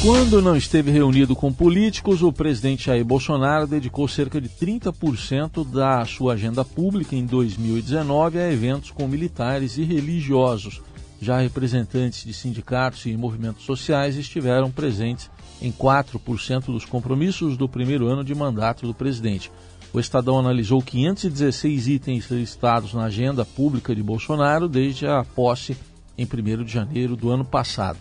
Quando 0.01 0.41
não 0.41 0.57
esteve 0.57 0.91
reunido 0.91 1.37
com 1.37 1.53
políticos, 1.53 2.23
o 2.23 2.33
presidente 2.33 2.87
Jair 2.87 3.05
Bolsonaro 3.05 3.67
dedicou 3.67 4.09
cerca 4.09 4.41
de 4.41 4.49
30% 4.49 5.71
da 5.71 6.03
sua 6.07 6.33
agenda 6.33 6.65
pública 6.65 7.15
em 7.15 7.27
2019 7.27 8.39
a 8.39 8.51
eventos 8.51 8.91
com 8.91 9.07
militares 9.07 9.77
e 9.77 9.85
religiosos. 9.85 10.81
Já 11.21 11.39
representantes 11.39 12.25
de 12.25 12.33
sindicatos 12.33 13.05
e 13.05 13.15
movimentos 13.19 13.67
sociais 13.67 14.17
estiveram 14.17 14.71
presentes 14.71 15.31
em 15.61 15.71
4% 15.71 16.67
dos 16.67 16.87
compromissos 16.87 17.59
do 17.59 17.69
primeiro 17.69 18.07
ano 18.07 18.25
de 18.25 18.35
mandato 18.35 18.87
do 18.87 18.95
presidente. 18.95 19.51
O 19.93 20.01
Estadão 20.01 20.39
analisou 20.39 20.83
516 20.83 21.89
itens 21.89 22.31
listados 22.31 22.93
na 22.93 23.05
agenda 23.05 23.45
pública 23.45 23.95
de 23.95 24.03
Bolsonaro 24.03 24.69
desde 24.69 25.07
a 25.07 25.25
posse 25.25 25.77
em 26.19 26.25
1 26.25 26.65
de 26.65 26.73
janeiro 26.73 27.17
do 27.17 27.31
ano 27.31 27.45
passado 27.45 27.99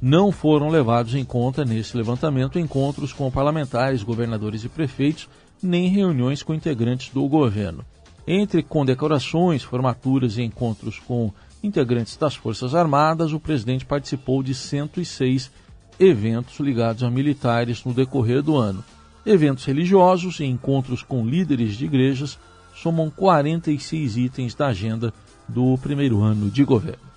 não 0.00 0.30
foram 0.30 0.68
levados 0.68 1.14
em 1.14 1.24
conta 1.24 1.64
nesse 1.64 1.96
levantamento 1.96 2.58
encontros 2.58 3.12
com 3.12 3.30
parlamentares, 3.30 4.02
governadores 4.02 4.64
e 4.64 4.68
prefeitos, 4.68 5.28
nem 5.62 5.88
reuniões 5.88 6.42
com 6.42 6.54
integrantes 6.54 7.12
do 7.12 7.26
governo. 7.28 7.84
Entre 8.26 8.62
condecorações, 8.62 9.62
formaturas 9.62 10.36
e 10.36 10.42
encontros 10.42 10.98
com 10.98 11.32
integrantes 11.62 12.16
das 12.16 12.36
Forças 12.36 12.74
Armadas, 12.74 13.32
o 13.32 13.40
presidente 13.40 13.84
participou 13.84 14.42
de 14.42 14.54
106 14.54 15.50
eventos 15.98 16.60
ligados 16.60 17.02
a 17.02 17.10
militares 17.10 17.84
no 17.84 17.92
decorrer 17.92 18.42
do 18.42 18.56
ano. 18.56 18.84
Eventos 19.26 19.64
religiosos 19.64 20.40
e 20.40 20.44
encontros 20.44 21.02
com 21.02 21.26
líderes 21.26 21.76
de 21.76 21.84
igrejas 21.84 22.38
somam 22.74 23.10
46 23.10 24.16
itens 24.16 24.54
da 24.54 24.68
agenda 24.68 25.12
do 25.48 25.76
primeiro 25.78 26.22
ano 26.22 26.50
de 26.50 26.64
governo. 26.64 27.08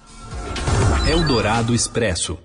Eldorado 1.07 1.73
Expresso. 1.73 2.37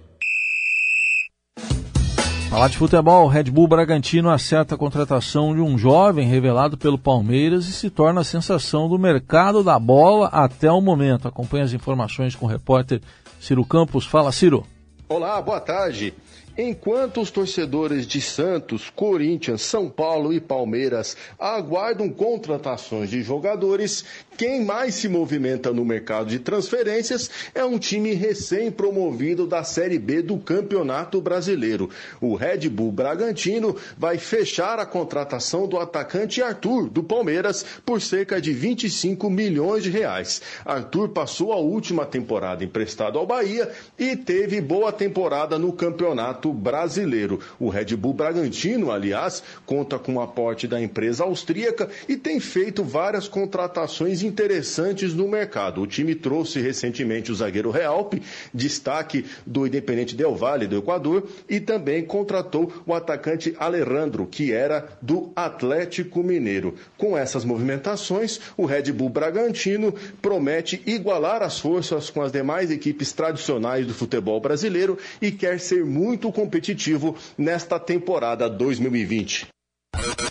Falar 2.51 2.69
de 2.69 2.79
futebol, 2.79 3.27
Red 3.27 3.45
Bull 3.45 3.69
Bragantino 3.69 4.31
acerta 4.31 4.75
a 4.75 4.79
contratação 4.79 5.55
de 5.55 5.61
um 5.61 5.77
jovem 5.77 6.27
revelado 6.27 6.79
pelo 6.79 6.97
Palmeiras 6.97 7.69
e 7.69 7.73
se 7.73 7.91
torna 7.91 8.23
a 8.23 8.25
sensação 8.25 8.89
do 8.89 8.99
mercado 8.99 9.63
da 9.63 9.79
bola 9.79 10.29
até 10.29 10.71
o 10.71 10.81
momento. 10.81 11.29
Acompanhe 11.29 11.65
as 11.65 11.73
informações 11.73 12.35
com 12.35 12.47
o 12.47 12.49
repórter 12.49 13.03
Ciro 13.41 13.65
Campos. 13.65 14.07
Fala, 14.07 14.33
Ciro. 14.33 14.65
Olá, 15.09 15.43
boa 15.43 15.61
tarde. 15.61 16.15
Enquanto 16.59 17.21
os 17.21 17.31
torcedores 17.31 18.07
de 18.07 18.19
Santos, 18.19 18.89
Corinthians, 18.89 19.61
São 19.61 19.91
Paulo 19.91 20.33
e 20.33 20.41
Palmeiras 20.41 21.15
aguardam 21.39 22.09
contratações 22.09 23.11
de 23.11 23.23
jogadores, 23.23 24.03
quem 24.39 24.65
mais 24.65 24.95
se 24.95 25.07
movimenta 25.07 25.71
no 25.71 25.85
mercado 25.85 26.31
de 26.31 26.39
transferências 26.39 27.31
é 27.55 27.63
um 27.63 27.79
time 27.79 28.15
recém-promovido 28.15 29.47
da 29.47 29.65
Série 29.65 29.99
B 29.99 30.23
do 30.23 30.39
Campeonato 30.39 31.21
Brasileiro. 31.21 31.91
O 32.23 32.35
Red 32.35 32.71
Bull 32.71 32.91
Bragantino 32.91 33.77
vai 33.99 34.17
fechar 34.17 34.79
a 34.79 34.87
contratação 34.87 35.69
do 35.69 35.79
atacante 35.79 36.41
Arthur, 36.43 36.89
do 36.89 37.03
Palmeiras, 37.03 37.67
por 37.85 38.01
cerca 38.01 38.41
de 38.41 38.55
25 38.55 39.29
milhões 39.29 39.83
de 39.83 39.91
reais. 39.91 40.41
Arthur 40.65 41.11
passou 41.11 41.53
a 41.53 41.57
última 41.57 42.07
temporada 42.07 42.65
emprestado 42.65 43.19
ao 43.19 43.27
Bahia 43.27 43.71
e 43.99 44.17
teve 44.17 44.59
boa 44.63 44.91
temporada 44.91 45.59
no 45.59 45.71
Campeonato 45.71 46.46
Campeonato 46.47 46.53
Brasileiro. 46.53 47.41
O 47.59 47.69
Red 47.69 47.97
Bull 47.97 48.13
Bragantino, 48.13 48.91
aliás, 48.91 49.43
conta 49.65 49.99
com 49.99 50.15
o 50.15 50.21
aporte 50.21 50.67
da 50.69 50.81
empresa 50.81 51.25
austríaca 51.25 51.89
e 52.09 52.17
tem 52.17 52.39
feito 52.39 52.85
várias 52.85 53.29
contratações 53.29 54.23
interessantes 54.23 55.15
no 55.15 55.29
mercado. 55.29 55.81
O 55.81 55.87
time 55.87 56.15
trouxe 56.15 56.61
recentemente 56.61 57.33
o 57.33 57.35
zagueiro 57.35 57.71
Realpe, 57.71 58.23
destaque 58.53 59.25
do 59.45 59.67
Independente 59.67 60.15
Del 60.15 60.35
Valle 60.35 60.67
do 60.67 60.77
Equador, 60.77 61.27
e 61.49 61.61
também 61.61 62.05
contratou 62.05 62.73
o 62.87 62.95
atacante 62.95 63.55
Alejandro, 63.59 64.27
que 64.27 64.53
era 64.53 64.89
do 65.01 65.33
Atlético 65.35 66.23
Mineiro. 66.23 66.75
Com 66.97 67.17
essas 67.17 67.45
movimentações, 67.45 68.41
o 68.57 68.65
Red 68.67 68.93
Bull 68.93 69.09
Bragantino 69.09 69.95
promete 70.21 70.83
igualar 70.87 71.43
as 71.43 71.59
forças 71.59 72.11
com 72.11 72.23
as 72.23 72.33
demais 72.33 72.71
equipes 72.71 73.13
tradicionais 73.13 73.87
do 73.87 73.95
futebol 73.95 74.41
brasileiro 74.41 74.99
e 75.21 75.31
quer 75.31 75.59
ser 75.61 75.85
muito 75.85 76.31
competitivo 76.37 77.17
nesta 77.39 77.81
temporada 77.81 78.47
2020. 78.51 79.47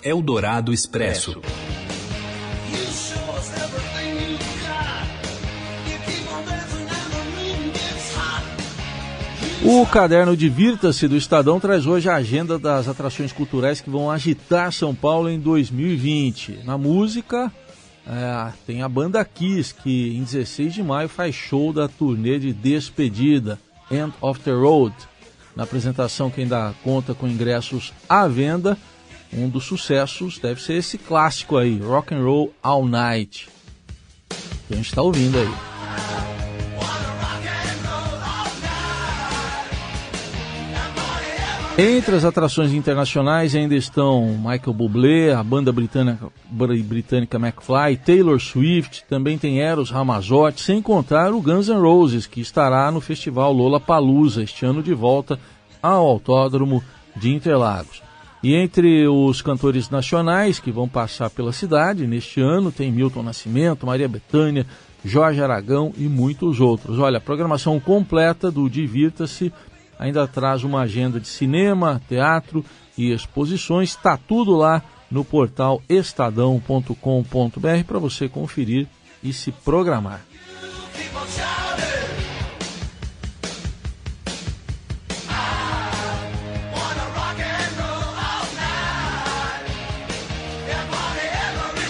Eldorado 0.04 0.72
Expresso. 0.72 1.42
O 9.64 9.84
caderno 9.88 10.38
Divirta-se 10.38 11.08
do 11.08 11.18
Estadão 11.18 11.60
traz 11.60 11.88
hoje 11.88 12.08
a 12.08 12.14
agenda 12.14 12.60
das 12.60 12.88
atrações 12.88 13.34
culturais 13.34 13.82
que 13.82 13.90
vão 13.90 14.12
agitar 14.12 14.72
São 14.72 14.94
Paulo 14.94 15.28
em 15.28 15.40
2020. 15.40 16.60
Na 16.64 16.78
música, 16.78 17.52
é, 18.06 18.54
tem 18.68 18.84
a 18.84 18.88
banda 18.88 19.26
Kiss, 19.26 19.74
que 19.74 20.16
em 20.16 20.24
16 20.24 20.72
de 20.72 20.84
maio 20.84 21.10
faz 21.10 21.34
show 21.34 21.74
da 21.74 21.88
turnê 21.88 22.38
de 22.38 22.54
despedida, 22.54 23.58
End 23.90 24.14
of 24.22 24.40
the 24.42 24.52
Road. 24.52 24.94
Na 25.56 25.64
apresentação, 25.64 26.30
quem 26.30 26.48
dá 26.48 26.74
conta 26.84 27.14
com 27.14 27.28
ingressos 27.28 27.94
à 28.10 28.28
venda, 28.28 28.78
um 29.32 29.50
dos 29.50 29.64
sucessos 29.64 30.38
deve 30.38 30.62
ser 30.62 30.74
esse 30.74 30.98
clássico 30.98 31.58
aí, 31.58 31.80
Rock 31.80 32.14
and 32.14 32.24
Roll 32.24 32.54
All 32.62 32.86
Night. 32.86 33.48
Que 34.68 34.74
a 34.74 34.78
gente 34.78 34.88
está 34.88 35.02
ouvindo 35.02 35.38
aí. 35.38 35.75
Entre 41.78 42.16
as 42.16 42.24
atrações 42.24 42.72
internacionais 42.72 43.54
ainda 43.54 43.76
estão 43.76 44.38
Michael 44.38 44.74
Bublé, 44.74 45.34
a 45.34 45.44
banda 45.44 45.74
britânica, 45.74 46.32
britânica 46.50 47.38
McFly, 47.38 47.98
Taylor 47.98 48.40
Swift, 48.40 49.04
também 49.10 49.38
tem 49.38 49.60
Eros 49.60 49.92
Ramazzotti, 49.92 50.62
sem 50.62 50.82
contar 50.82 51.34
o 51.34 51.42
Guns 51.42 51.68
N' 51.68 51.82
Roses, 51.82 52.26
que 52.26 52.40
estará 52.40 52.90
no 52.92 53.02
festival 53.02 53.52
Lola 53.52 53.78
Palusa 53.78 54.42
este 54.42 54.66
ano 54.66 54.82
de 54.82 54.94
volta 54.94 55.38
ao 55.84 56.08
Autódromo 56.08 56.82
de 57.14 57.34
Interlagos. 57.34 58.02
E 58.42 58.56
entre 58.56 59.06
os 59.10 59.42
cantores 59.42 59.90
nacionais 59.90 60.60
que 60.60 60.72
vão 60.72 60.88
passar 60.88 61.30
pela 61.30 61.52
cidade 61.52 62.08
neste 62.08 62.40
ano 62.40 62.72
tem 62.72 62.90
Milton 62.90 63.22
Nascimento, 63.22 63.86
Maria 63.86 64.08
Bethânia, 64.08 64.66
Jorge 65.04 65.42
Aragão 65.42 65.92
e 65.98 66.04
muitos 66.04 66.62
outros. 66.62 67.00
Olha, 67.00 67.18
a 67.18 67.22
programação 67.22 67.82
completa 67.82 68.50
do 68.50 68.70
Divirta-se 68.70 69.52
ainda 70.00 70.28
traz 70.28 70.64
uma 70.64 70.82
agenda 70.82 71.20
de 71.20 71.28
cinema, 71.28 72.02
teatro 72.08 72.64
e 72.98 73.12
exposições. 73.12 73.90
Está 73.90 74.18
tudo 74.18 74.56
lá 74.56 74.82
no 75.10 75.24
portal 75.24 75.82
estadão.com.br 75.88 77.84
para 77.86 78.00
você 78.00 78.28
conferir 78.28 78.88
e 79.24 79.32
se 79.34 79.52
programar. 79.52 80.22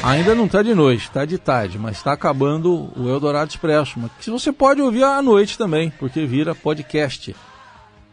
Ainda 0.06 0.36
não 0.36 0.46
está 0.46 0.62
de 0.62 0.76
noite, 0.76 1.06
está 1.06 1.26
de 1.26 1.40
tarde, 1.40 1.80
mas 1.80 1.98
está 1.98 2.14
acabando 2.14 2.92
o 2.96 3.10
Eldorado 3.10 3.50
Expresso. 3.50 4.00
Que 4.22 4.30
você 4.30 4.52
pode 4.52 4.80
ouvir 4.80 5.04
à 5.04 5.20
noite 5.20 5.58
também, 5.58 5.90
porque 5.90 6.28
vira 6.28 6.54
podcast. 6.54 7.36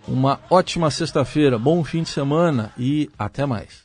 Uma 0.07 0.41
ótima 0.51 0.91
sexta-feira, 0.91 1.59
bom 1.59 1.83
fim 1.85 2.03
de 2.03 2.09
semana 2.09 2.73
e 2.77 3.09
até 3.19 3.47
mais. 3.47 3.85